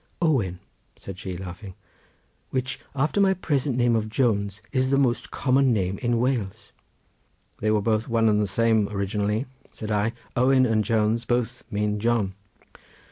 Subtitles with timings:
[0.19, 0.57] "Owen,"
[0.95, 1.75] said she laughing,
[2.49, 6.71] "which after my present name of Jones is the most common name in Wales."
[7.59, 11.99] "They were both one and the same originally," said I, "Owen and Jones both mean
[11.99, 12.33] John."